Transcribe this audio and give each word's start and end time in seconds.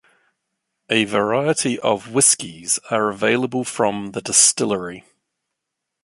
A 0.89 1.05
variety 1.05 1.77
of 1.79 2.11
whiskies 2.11 2.79
are 2.89 3.09
available 3.09 3.63
from 3.63 4.13
the 4.13 4.21
distillery. 4.21 5.03